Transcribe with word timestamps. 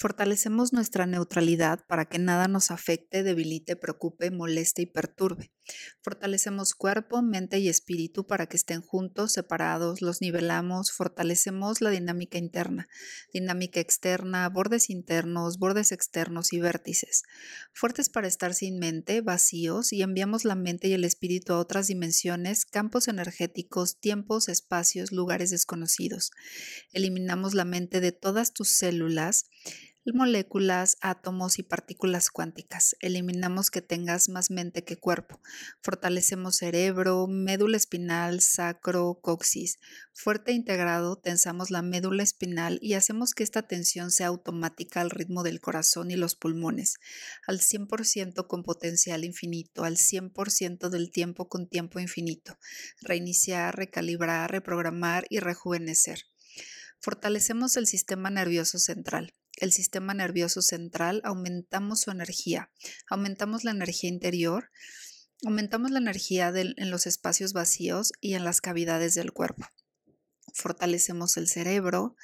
Fortalecemos 0.00 0.72
nuestra 0.72 1.04
neutralidad 1.04 1.84
para 1.86 2.06
que 2.06 2.18
nada 2.18 2.48
nos 2.48 2.70
afecte, 2.70 3.22
debilite, 3.22 3.76
preocupe, 3.76 4.30
moleste 4.30 4.80
y 4.80 4.86
perturbe. 4.86 5.52
Fortalecemos 6.00 6.74
cuerpo, 6.74 7.20
mente 7.20 7.58
y 7.58 7.68
espíritu 7.68 8.26
para 8.26 8.46
que 8.46 8.56
estén 8.56 8.80
juntos, 8.80 9.32
separados, 9.32 10.00
los 10.00 10.22
nivelamos, 10.22 10.90
fortalecemos 10.90 11.82
la 11.82 11.90
dinámica 11.90 12.38
interna, 12.38 12.88
dinámica 13.34 13.78
externa, 13.78 14.48
bordes 14.48 14.88
internos, 14.88 15.58
bordes 15.58 15.92
externos 15.92 16.54
y 16.54 16.60
vértices. 16.60 17.24
Fuertes 17.74 18.08
para 18.08 18.26
estar 18.26 18.54
sin 18.54 18.78
mente, 18.78 19.20
vacíos, 19.20 19.92
y 19.92 20.00
enviamos 20.00 20.46
la 20.46 20.54
mente 20.54 20.88
y 20.88 20.94
el 20.94 21.04
espíritu 21.04 21.52
a 21.52 21.58
otras 21.58 21.88
dimensiones, 21.88 22.64
campos 22.64 23.06
energéticos, 23.06 24.00
tiempos, 24.00 24.48
espacios, 24.48 25.12
lugares 25.12 25.50
desconocidos. 25.50 26.30
Eliminamos 26.90 27.52
la 27.52 27.66
mente 27.66 28.00
de 28.00 28.12
todas 28.12 28.54
tus 28.54 28.70
células 28.70 29.44
moléculas, 30.14 30.96
átomos 31.00 31.58
y 31.58 31.62
partículas 31.62 32.30
cuánticas. 32.30 32.96
Eliminamos 33.00 33.70
que 33.70 33.82
tengas 33.82 34.28
más 34.28 34.50
mente 34.50 34.82
que 34.82 34.96
cuerpo. 34.96 35.40
Fortalecemos 35.82 36.56
cerebro, 36.56 37.26
médula 37.28 37.76
espinal, 37.76 38.40
sacro, 38.40 39.20
coxis. 39.22 39.78
Fuerte 40.12 40.52
e 40.52 40.54
integrado, 40.54 41.16
tensamos 41.16 41.70
la 41.70 41.82
médula 41.82 42.22
espinal 42.22 42.78
y 42.82 42.94
hacemos 42.94 43.34
que 43.34 43.42
esta 43.42 43.62
tensión 43.62 44.10
sea 44.10 44.28
automática 44.28 45.00
al 45.00 45.10
ritmo 45.10 45.42
del 45.42 45.60
corazón 45.60 46.10
y 46.10 46.16
los 46.16 46.34
pulmones, 46.34 46.96
al 47.46 47.60
100% 47.60 48.46
con 48.46 48.62
potencial 48.62 49.24
infinito, 49.24 49.84
al 49.84 49.96
100% 49.96 50.88
del 50.88 51.10
tiempo 51.10 51.48
con 51.48 51.68
tiempo 51.68 52.00
infinito. 52.00 52.58
Reiniciar, 53.00 53.76
recalibrar, 53.76 54.50
reprogramar 54.50 55.26
y 55.28 55.40
rejuvenecer. 55.40 56.24
Fortalecemos 57.00 57.76
el 57.76 57.86
sistema 57.86 58.30
nervioso 58.30 58.78
central 58.78 59.34
el 59.60 59.72
sistema 59.72 60.14
nervioso 60.14 60.62
central, 60.62 61.20
aumentamos 61.24 62.00
su 62.00 62.10
energía, 62.10 62.70
aumentamos 63.08 63.62
la 63.64 63.70
energía 63.70 64.10
interior, 64.10 64.70
aumentamos 65.44 65.90
la 65.90 65.98
energía 65.98 66.52
en 66.54 66.90
los 66.90 67.06
espacios 67.06 67.52
vacíos 67.52 68.12
y 68.20 68.34
en 68.34 68.44
las 68.44 68.60
cavidades 68.60 69.14
del 69.14 69.32
cuerpo. 69.32 69.66
Fortalecemos 70.52 71.36
el 71.36 71.46
cerebro, 71.46 72.16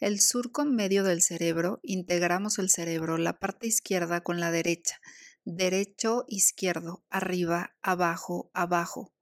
el 0.00 0.20
surco 0.20 0.64
medio 0.64 1.04
del 1.04 1.22
cerebro, 1.22 1.80
integramos 1.82 2.58
el 2.58 2.70
cerebro, 2.70 3.18
la 3.18 3.38
parte 3.38 3.66
izquierda 3.66 4.22
con 4.22 4.40
la 4.40 4.50
derecha, 4.50 5.00
derecho, 5.44 6.24
izquierdo, 6.28 7.04
arriba, 7.08 7.76
abajo, 7.82 8.50
abajo, 8.54 9.14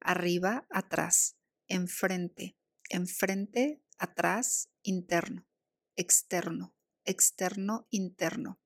arriba, 0.00 0.66
atrás, 0.70 1.36
enfrente, 1.68 2.56
enfrente, 2.90 3.80
atrás, 3.98 4.70
interno, 4.82 5.46
externo, 5.96 6.74
externo, 7.04 7.86
interno. 7.90 8.60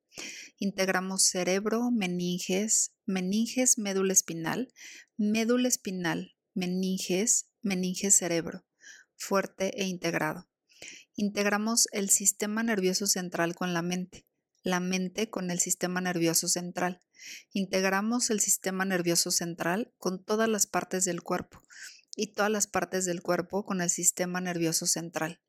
Integramos 0.59 1.23
cerebro, 1.23 1.91
meninges, 1.91 2.93
meninges, 3.07 3.79
médula 3.79 4.13
espinal, 4.13 4.73
médula 5.17 5.69
espinal, 5.69 6.35
meninges, 6.55 7.51
meninges, 7.63 8.17
cerebro, 8.17 8.65
fuerte 9.17 9.81
e 9.81 9.87
integrado. 9.87 10.49
Integramos 11.15 11.89
el 11.93 12.11
sistema 12.11 12.63
nervioso 12.63 13.07
central 13.07 13.55
con 13.55 13.75
la 13.75 13.83
mente, 13.83 14.27
la 14.63 14.81
mente 14.81 15.31
con 15.31 15.51
el 15.51 15.61
sistema 15.61 16.01
nervioso 16.01 16.49
central. 16.49 17.01
Integramos 17.53 18.31
el 18.31 18.41
sistema 18.41 18.85
nervioso 18.85 19.31
central 19.31 19.93
con 19.99 20.25
todas 20.25 20.49
las 20.49 20.67
partes 20.67 21.05
del 21.05 21.23
cuerpo 21.23 21.61
y 22.15 22.29
todas 22.29 22.51
las 22.51 22.67
partes 22.67 23.05
del 23.05 23.23
cuerpo 23.23 23.65
con 23.65 23.81
el 23.81 23.91
sistema 23.91 24.41
nervioso 24.41 24.87
central. 24.87 25.41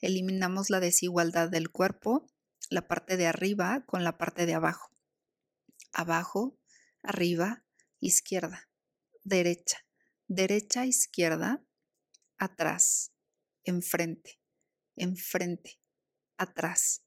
Eliminamos 0.00 0.70
la 0.70 0.80
desigualdad 0.80 1.48
del 1.48 1.70
cuerpo, 1.70 2.26
la 2.70 2.88
parte 2.88 3.16
de 3.16 3.26
arriba 3.26 3.84
con 3.86 4.04
la 4.04 4.18
parte 4.18 4.46
de 4.46 4.54
abajo. 4.54 4.90
Abajo, 5.92 6.58
arriba, 7.02 7.64
izquierda, 8.00 8.68
derecha, 9.24 9.78
derecha, 10.26 10.86
izquierda, 10.86 11.64
atrás, 12.38 13.12
enfrente, 13.64 14.40
enfrente, 14.96 15.80
atrás, 16.36 17.02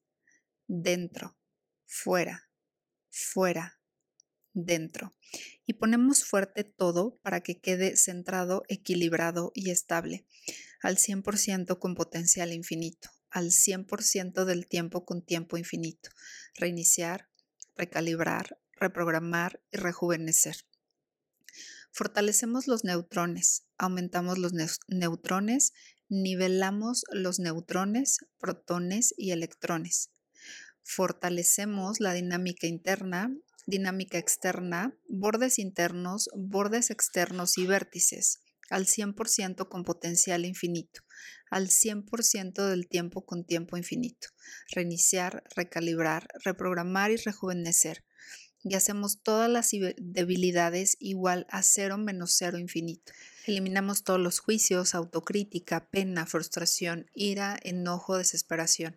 dentro, 0.67 1.37
fuera, 1.85 2.49
fuera, 3.09 3.79
dentro. 4.53 5.15
Y 5.65 5.73
ponemos 5.73 6.23
fuerte 6.23 6.63
todo 6.63 7.19
para 7.21 7.41
que 7.41 7.59
quede 7.59 7.95
centrado, 7.95 8.63
equilibrado 8.67 9.51
y 9.53 9.69
estable 9.69 10.25
al 10.81 10.97
100% 10.97 11.77
con 11.79 11.95
potencial 11.95 12.53
infinito, 12.53 13.09
al 13.29 13.51
100% 13.51 14.45
del 14.45 14.67
tiempo 14.67 15.05
con 15.05 15.21
tiempo 15.21 15.57
infinito, 15.57 16.09
reiniciar, 16.55 17.29
recalibrar, 17.75 18.59
reprogramar 18.71 19.61
y 19.71 19.77
rejuvenecer. 19.77 20.57
Fortalecemos 21.91 22.67
los 22.67 22.83
neutrones, 22.83 23.65
aumentamos 23.77 24.37
los 24.37 24.53
neutrones, 24.87 25.73
nivelamos 26.07 27.03
los 27.11 27.39
neutrones, 27.39 28.19
protones 28.39 29.13
y 29.17 29.31
electrones. 29.31 30.11
Fortalecemos 30.83 31.99
la 31.99 32.13
dinámica 32.13 32.67
interna, 32.67 33.35
dinámica 33.65 34.17
externa, 34.17 34.95
bordes 35.07 35.59
internos, 35.59 36.29
bordes 36.35 36.89
externos 36.89 37.57
y 37.57 37.67
vértices 37.67 38.39
al 38.69 38.85
100% 38.85 39.67
con 39.69 39.83
potencial 39.83 40.45
infinito, 40.45 41.01
al 41.49 41.69
100% 41.69 42.67
del 42.67 42.87
tiempo 42.87 43.25
con 43.25 43.45
tiempo 43.45 43.77
infinito. 43.77 44.29
Reiniciar, 44.71 45.43
recalibrar, 45.55 46.27
reprogramar 46.43 47.11
y 47.11 47.17
rejuvenecer 47.17 48.03
y 48.63 48.75
hacemos 48.75 49.21
todas 49.21 49.49
las 49.49 49.71
debilidades 49.97 50.97
igual 50.99 51.45
a 51.49 51.63
cero 51.63 51.97
menos 51.97 52.35
cero 52.37 52.57
infinito. 52.57 53.13
Eliminamos 53.49 54.03
todos 54.03 54.19
los 54.19 54.39
juicios, 54.39 54.93
autocrítica, 54.93 55.87
pena, 55.89 56.27
frustración, 56.27 57.09
ira, 57.15 57.57
enojo, 57.63 58.15
desesperación, 58.15 58.95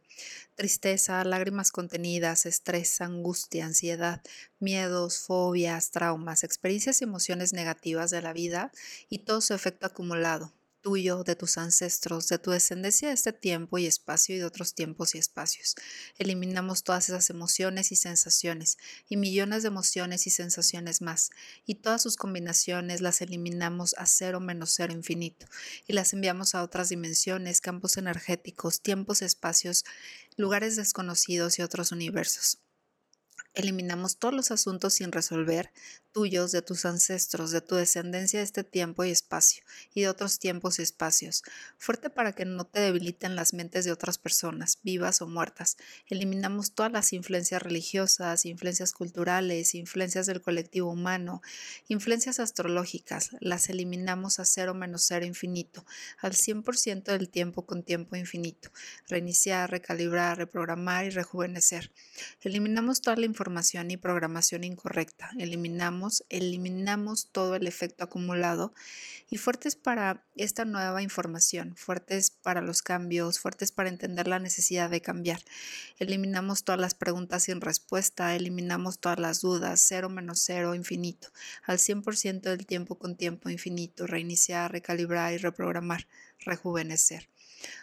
tristeza, 0.56 1.24
lágrimas 1.24 1.72
contenidas, 1.72 2.44
estrés, 2.44 3.00
angustia, 3.00 3.64
ansiedad, 3.64 4.20
miedos, 4.60 5.20
fobias, 5.20 5.90
traumas, 5.90 6.44
experiencias 6.44 7.00
y 7.00 7.04
emociones 7.04 7.54
negativas 7.54 8.10
de 8.10 8.20
la 8.20 8.34
vida 8.34 8.72
y 9.08 9.20
todo 9.20 9.40
su 9.40 9.54
efecto 9.54 9.86
acumulado 9.86 10.52
tuyo, 10.82 11.24
de 11.24 11.36
tus 11.36 11.56
ancestros, 11.56 12.28
de 12.28 12.38
tu 12.38 12.50
descendencia 12.50 13.08
de 13.08 13.14
este 13.14 13.32
tiempo 13.32 13.78
y 13.78 13.86
espacio 13.86 14.34
y 14.34 14.38
de 14.38 14.44
otros 14.44 14.74
tiempos 14.74 15.14
y 15.14 15.18
espacios. 15.18 15.76
Eliminamos 16.18 16.82
todas 16.82 17.08
esas 17.08 17.30
emociones 17.30 17.92
y 17.92 17.96
sensaciones 17.96 18.76
y 19.08 19.16
millones 19.16 19.62
de 19.62 19.68
emociones 19.68 20.26
y 20.26 20.30
sensaciones 20.30 21.00
más 21.00 21.30
y 21.64 21.76
todas 21.76 22.02
sus 22.02 22.16
combinaciones 22.16 23.00
las 23.00 23.22
eliminamos 23.22 23.94
a 23.96 24.06
cero 24.06 24.40
menos 24.40 24.74
cero 24.74 24.92
infinito 24.92 25.46
y 25.86 25.94
las 25.94 26.12
enviamos 26.12 26.54
a 26.54 26.62
otras 26.62 26.90
dimensiones, 26.90 27.60
campos 27.60 27.96
energéticos, 27.96 28.80
tiempos, 28.82 29.22
espacios, 29.22 29.84
lugares 30.36 30.76
desconocidos 30.76 31.58
y 31.58 31.62
otros 31.62 31.92
universos. 31.92 32.58
Eliminamos 33.54 34.16
todos 34.16 34.32
los 34.32 34.50
asuntos 34.50 34.94
sin 34.94 35.12
resolver, 35.12 35.72
tuyos, 36.12 36.52
de 36.52 36.62
tus 36.62 36.84
ancestros, 36.84 37.50
de 37.50 37.60
tu 37.60 37.74
descendencia 37.74 38.38
de 38.38 38.44
este 38.44 38.64
tiempo 38.64 39.04
y 39.04 39.10
espacio, 39.10 39.64
y 39.94 40.02
de 40.02 40.08
otros 40.08 40.38
tiempos 40.38 40.78
y 40.78 40.82
espacios. 40.82 41.42
Fuerte 41.78 42.10
para 42.10 42.32
que 42.32 42.44
no 42.44 42.66
te 42.66 42.80
debiliten 42.80 43.34
las 43.34 43.54
mentes 43.54 43.84
de 43.84 43.92
otras 43.92 44.18
personas, 44.18 44.78
vivas 44.82 45.22
o 45.22 45.26
muertas. 45.26 45.76
Eliminamos 46.06 46.74
todas 46.74 46.92
las 46.92 47.12
influencias 47.12 47.62
religiosas, 47.62 48.44
influencias 48.44 48.92
culturales, 48.92 49.74
influencias 49.74 50.26
del 50.26 50.42
colectivo 50.42 50.90
humano, 50.90 51.42
influencias 51.88 52.40
astrológicas. 52.40 53.30
Las 53.40 53.70
eliminamos 53.70 54.38
a 54.38 54.44
cero 54.44 54.74
menos 54.74 55.04
cero 55.06 55.24
infinito, 55.24 55.84
al 56.20 56.32
100% 56.32 57.04
del 57.04 57.28
tiempo 57.28 57.66
con 57.66 57.82
tiempo 57.82 58.16
infinito. 58.16 58.70
Reiniciar, 59.08 59.70
recalibrar, 59.70 60.38
reprogramar 60.38 61.06
y 61.06 61.10
rejuvenecer. 61.10 61.90
Eliminamos 62.42 63.00
toda 63.00 63.16
la 63.16 63.26
información 63.26 63.90
y 63.90 63.96
programación 63.96 64.64
incorrecta. 64.64 65.30
Eliminamos 65.38 66.01
eliminamos 66.28 67.28
todo 67.32 67.54
el 67.54 67.66
efecto 67.66 68.04
acumulado 68.04 68.74
y 69.30 69.38
fuertes 69.38 69.76
para 69.76 70.24
esta 70.36 70.64
nueva 70.64 71.02
información, 71.02 71.74
fuertes 71.76 72.30
para 72.30 72.60
los 72.60 72.82
cambios, 72.82 73.38
fuertes 73.38 73.72
para 73.72 73.88
entender 73.88 74.28
la 74.28 74.38
necesidad 74.38 74.90
de 74.90 75.00
cambiar. 75.00 75.40
Eliminamos 75.98 76.64
todas 76.64 76.80
las 76.80 76.94
preguntas 76.94 77.44
sin 77.44 77.60
respuesta, 77.60 78.34
eliminamos 78.34 78.98
todas 78.98 79.18
las 79.18 79.40
dudas, 79.40 79.80
cero 79.80 80.08
menos 80.08 80.40
cero, 80.40 80.74
infinito, 80.74 81.28
al 81.64 81.78
100% 81.78 82.42
del 82.42 82.66
tiempo 82.66 82.98
con 82.98 83.16
tiempo 83.16 83.48
infinito, 83.48 84.06
reiniciar, 84.06 84.72
recalibrar 84.72 85.32
y 85.32 85.38
reprogramar, 85.38 86.06
rejuvenecer. 86.40 87.31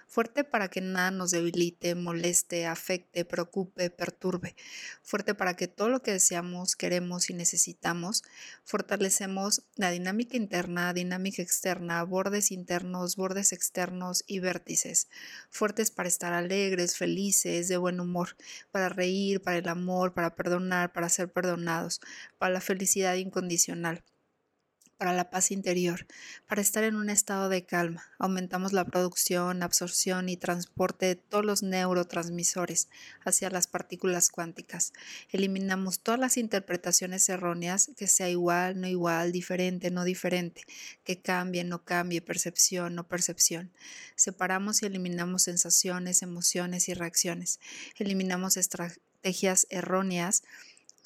Fuerte 0.10 0.44
para 0.44 0.70
que 0.70 0.82
nada 0.82 1.12
nos 1.12 1.32
debilite, 1.32 1.94
moleste, 1.94 2.66
afecte, 2.66 3.26
preocupe, 3.26 3.90
perturbe, 3.92 4.56
fuerte 5.04 5.36
para 5.36 5.56
que 5.56 5.68
todo 5.68 5.88
lo 5.90 6.02
que 6.02 6.12
deseamos, 6.12 6.76
queremos 6.76 7.30
y 7.30 7.36
necesitamos, 7.36 8.24
fortalecemos 8.66 9.64
la 9.76 9.92
dinámica 9.92 10.36
interna, 10.36 10.94
dinámica 10.94 11.44
externa, 11.44 12.04
bordes 12.04 12.52
internos, 12.52 13.16
bordes 13.16 13.54
externos 13.54 14.24
y 14.26 14.40
vértices, 14.40 15.08
fuertes 15.50 15.92
para 15.92 16.10
estar 16.10 16.34
alegres, 16.34 16.98
felices, 16.98 17.68
de 17.68 17.78
buen 17.78 18.00
humor, 18.00 18.36
para 18.72 18.90
reír, 18.90 19.42
para 19.42 19.60
el 19.60 19.70
amor, 19.70 20.14
para 20.14 20.36
perdonar, 20.36 20.92
para 20.92 21.10
ser 21.10 21.32
perdonados, 21.32 22.02
para 22.40 22.54
la 22.54 22.62
felicidad 22.62 23.16
incondicional 23.16 24.04
para 25.00 25.14
la 25.14 25.30
paz 25.30 25.50
interior, 25.52 26.06
para 26.46 26.60
estar 26.60 26.84
en 26.84 26.98
un 26.98 27.10
estado 27.10 27.48
de 27.48 27.66
calma. 27.66 28.04
Aumentamos 28.20 28.74
la 28.74 28.84
producción, 28.84 29.64
absorción 29.64 30.28
y 30.28 30.36
transporte 30.36 31.06
de 31.06 31.16
todos 31.16 31.46
los 31.46 31.64
neurotransmisores 31.64 32.90
hacia 33.24 33.50
las 33.50 33.68
partículas 33.68 34.30
cuánticas. 34.30 34.92
Eliminamos 35.32 36.02
todas 36.02 36.20
las 36.20 36.36
interpretaciones 36.36 37.30
erróneas, 37.30 37.92
que 37.96 38.08
sea 38.08 38.30
igual, 38.30 38.82
no 38.82 38.88
igual, 38.88 39.32
diferente, 39.32 39.90
no 39.90 40.04
diferente, 40.04 40.66
que 41.06 41.22
cambie, 41.22 41.64
no 41.64 41.86
cambie, 41.86 42.22
percepción, 42.22 42.94
no 42.94 43.08
percepción. 43.08 43.72
Separamos 44.18 44.84
y 44.84 44.88
eliminamos 44.88 45.44
sensaciones, 45.44 46.24
emociones 46.24 46.90
y 46.90 46.94
reacciones. 46.94 47.62
Eliminamos 47.98 48.58
estrategias 48.58 49.66
erróneas 49.70 50.44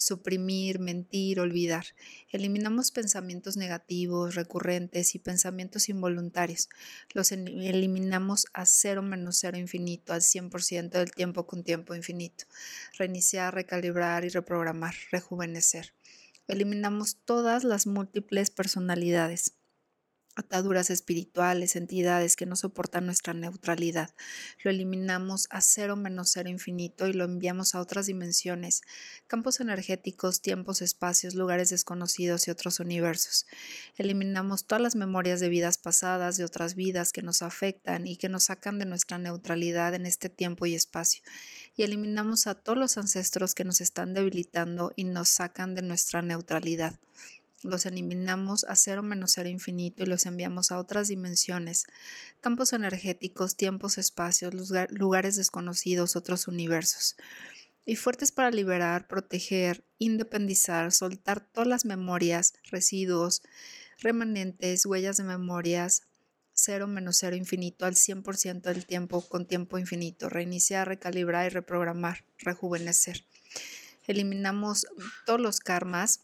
suprimir, 0.03 0.79
mentir, 0.79 1.39
olvidar. 1.39 1.85
Eliminamos 2.29 2.91
pensamientos 2.91 3.57
negativos, 3.57 4.35
recurrentes 4.35 5.15
y 5.15 5.19
pensamientos 5.19 5.89
involuntarios. 5.89 6.69
Los 7.13 7.31
eliminamos 7.31 8.45
a 8.53 8.65
cero 8.65 9.01
menos 9.01 9.37
cero 9.39 9.57
infinito, 9.57 10.13
al 10.13 10.21
100% 10.21 10.89
del 10.89 11.11
tiempo 11.11 11.47
con 11.47 11.63
tiempo 11.63 11.95
infinito. 11.95 12.45
Reiniciar, 12.97 13.53
recalibrar 13.53 14.25
y 14.25 14.29
reprogramar, 14.29 14.93
rejuvenecer. 15.11 15.93
Eliminamos 16.47 17.17
todas 17.25 17.63
las 17.63 17.87
múltiples 17.87 18.49
personalidades 18.49 19.53
ataduras 20.35 20.89
espirituales, 20.89 21.75
entidades 21.75 22.35
que 22.35 22.45
no 22.45 22.55
soportan 22.55 23.05
nuestra 23.05 23.33
neutralidad. 23.33 24.13
Lo 24.63 24.71
eliminamos 24.71 25.47
a 25.49 25.61
cero 25.61 25.95
menos 25.95 26.31
cero 26.31 26.49
infinito 26.49 27.07
y 27.07 27.13
lo 27.13 27.25
enviamos 27.25 27.75
a 27.75 27.81
otras 27.81 28.07
dimensiones, 28.07 28.81
campos 29.27 29.59
energéticos, 29.59 30.41
tiempos, 30.41 30.81
espacios, 30.81 31.35
lugares 31.35 31.69
desconocidos 31.69 32.47
y 32.47 32.51
otros 32.51 32.79
universos. 32.79 33.45
Eliminamos 33.97 34.65
todas 34.65 34.81
las 34.81 34.95
memorias 34.95 35.39
de 35.39 35.49
vidas 35.49 35.77
pasadas, 35.77 36.37
de 36.37 36.45
otras 36.45 36.75
vidas 36.75 37.11
que 37.11 37.21
nos 37.21 37.41
afectan 37.41 38.07
y 38.07 38.17
que 38.17 38.29
nos 38.29 38.45
sacan 38.45 38.79
de 38.79 38.85
nuestra 38.85 39.17
neutralidad 39.17 39.93
en 39.93 40.05
este 40.05 40.29
tiempo 40.29 40.65
y 40.65 40.75
espacio. 40.75 41.23
Y 41.75 41.83
eliminamos 41.83 42.47
a 42.47 42.55
todos 42.55 42.77
los 42.77 42.97
ancestros 42.97 43.55
que 43.55 43.63
nos 43.63 43.81
están 43.81 44.13
debilitando 44.13 44.93
y 44.95 45.03
nos 45.05 45.29
sacan 45.29 45.75
de 45.75 45.81
nuestra 45.81 46.21
neutralidad 46.21 46.99
los 47.63 47.85
eliminamos 47.85 48.63
a 48.65 48.75
cero 48.75 49.03
menos 49.03 49.33
cero 49.33 49.49
infinito 49.49 50.03
y 50.03 50.05
los 50.05 50.25
enviamos 50.25 50.71
a 50.71 50.79
otras 50.79 51.07
dimensiones, 51.07 51.85
campos 52.41 52.73
energéticos, 52.73 53.55
tiempos, 53.55 53.97
espacios, 53.97 54.53
lugares 54.89 55.35
desconocidos, 55.35 56.15
otros 56.15 56.47
universos. 56.47 57.15
Y 57.85 57.95
fuertes 57.97 58.31
para 58.31 58.51
liberar, 58.51 59.07
proteger, 59.07 59.83
independizar, 59.97 60.91
soltar 60.91 61.41
todas 61.41 61.67
las 61.67 61.85
memorias, 61.85 62.53
residuos, 62.71 63.41
remanentes, 63.99 64.85
huellas 64.85 65.17
de 65.17 65.23
memorias, 65.23 66.03
cero 66.53 66.87
menos 66.87 67.17
cero 67.17 67.35
infinito 67.35 67.85
al 67.85 67.95
100% 67.95 68.61
del 68.61 68.85
tiempo 68.85 69.21
con 69.27 69.47
tiempo 69.47 69.77
infinito, 69.77 70.29
reiniciar, 70.29 70.87
recalibrar 70.87 71.47
y 71.47 71.49
reprogramar, 71.49 72.25
rejuvenecer. 72.37 73.25
Eliminamos 74.05 74.85
todos 75.25 75.39
los 75.39 75.59
karmas 75.59 76.21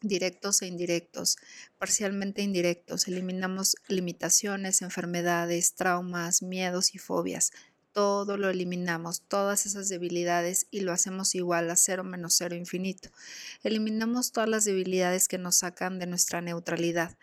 directos 0.00 0.62
e 0.62 0.66
indirectos, 0.66 1.36
parcialmente 1.78 2.42
indirectos. 2.42 3.08
Eliminamos 3.08 3.76
limitaciones, 3.88 4.82
enfermedades, 4.82 5.74
traumas, 5.74 6.42
miedos 6.42 6.94
y 6.94 6.98
fobias. 6.98 7.52
Todo 7.92 8.36
lo 8.36 8.50
eliminamos, 8.50 9.22
todas 9.22 9.64
esas 9.64 9.88
debilidades 9.88 10.66
y 10.70 10.80
lo 10.80 10.92
hacemos 10.92 11.34
igual 11.34 11.70
a 11.70 11.76
cero 11.76 12.04
menos 12.04 12.34
cero 12.36 12.54
infinito. 12.54 13.08
Eliminamos 13.62 14.32
todas 14.32 14.48
las 14.48 14.64
debilidades 14.64 15.28
que 15.28 15.38
nos 15.38 15.56
sacan 15.56 15.98
de 15.98 16.06
nuestra 16.06 16.42
neutralidad 16.42 17.16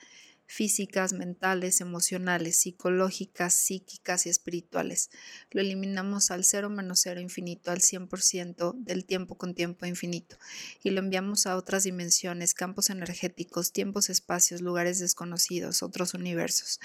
físicas, 0.54 1.14
mentales, 1.14 1.82
emocionales, 1.82 2.58
psicológicas, 2.58 3.56
psíquicas 3.56 4.28
y 4.28 4.30
espirituales. 4.30 5.10
Lo 5.50 5.62
eliminamos 5.62 6.30
al 6.30 6.44
cero 6.44 6.70
menos 6.70 7.00
cero 7.02 7.20
infinito, 7.20 7.72
al 7.72 7.80
100% 7.80 8.76
del 8.76 9.06
tiempo 9.06 9.36
con 9.36 9.56
tiempo 9.56 9.88
infinito, 9.88 10.38
y 10.84 10.92
lo 10.92 11.00
enviamos 11.00 11.48
a 11.48 11.58
otras 11.58 11.86
dimensiones, 11.86 12.54
campos 12.54 12.92
energéticos, 12.92 13.72
tiempos, 13.72 14.12
espacios, 14.12 14.62
lugares 14.62 15.00
desconocidos, 15.00 15.82
otros 15.82 16.14
universos. 16.14 16.80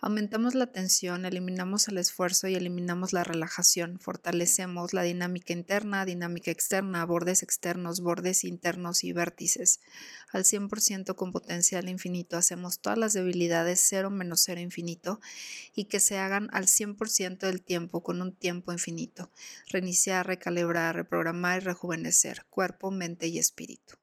Aumentamos 0.00 0.54
la 0.54 0.68
tensión, 0.68 1.24
eliminamos 1.24 1.88
el 1.88 1.98
esfuerzo 1.98 2.46
y 2.46 2.54
eliminamos 2.54 3.12
la 3.12 3.24
relajación, 3.24 3.98
fortalecemos 3.98 4.94
la 4.94 5.02
dinámica 5.02 5.52
interna, 5.52 6.04
dinámica 6.04 6.52
externa, 6.52 7.04
bordes 7.04 7.42
externos, 7.42 8.00
bordes 8.00 8.44
internos 8.44 9.02
y 9.02 9.12
vértices. 9.12 9.80
Al 10.30 10.44
100% 10.44 11.16
con 11.16 11.32
potencial 11.32 11.88
infinito 11.88 12.36
hacemos 12.36 12.78
todas 12.78 12.96
las 12.96 13.07
debilidades 13.12 13.80
cero 13.80 14.10
menos 14.10 14.42
cero 14.44 14.60
infinito 14.60 15.20
y 15.74 15.84
que 15.84 16.00
se 16.00 16.18
hagan 16.18 16.48
al 16.52 16.66
100% 16.66 17.46
del 17.46 17.62
tiempo 17.62 18.02
con 18.02 18.22
un 18.22 18.32
tiempo 18.32 18.72
infinito. 18.72 19.30
Reiniciar, 19.68 20.26
recalibrar, 20.26 20.94
reprogramar 20.94 21.62
y 21.62 21.64
rejuvenecer 21.64 22.44
cuerpo, 22.50 22.90
mente 22.90 23.28
y 23.28 23.38
espíritu. 23.38 23.96